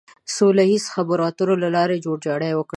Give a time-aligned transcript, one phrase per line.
[0.27, 2.69] د سوله ييزو خبرو اترو له لارې جوړجاړی وکړي.